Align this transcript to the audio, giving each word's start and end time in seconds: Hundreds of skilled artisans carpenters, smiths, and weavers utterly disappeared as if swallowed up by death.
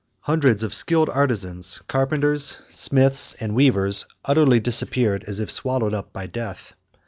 Hundreds 0.21 0.63
of 0.63 0.73
skilled 0.73 1.11
artisans 1.11 1.83
carpenters, 1.87 2.57
smiths, 2.67 3.35
and 3.35 3.53
weavers 3.53 4.07
utterly 4.25 4.59
disappeared 4.59 5.23
as 5.27 5.39
if 5.39 5.51
swallowed 5.51 5.93
up 5.93 6.11
by 6.11 6.25
death. 6.25 6.73